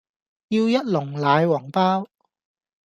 [0.47, 2.07] 要一籠奶黃包